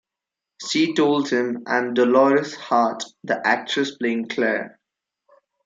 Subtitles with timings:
[0.67, 4.79] She told him I am Dolores Hart, the actress playing Clare.